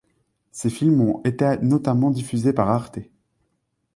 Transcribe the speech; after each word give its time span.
Ces 0.51 0.71
films 0.71 0.99
ont 1.01 1.21
été 1.25 1.57
notamment 1.61 2.09
diffusés 2.09 2.53
par 2.53 2.71
Arte. 2.71 2.97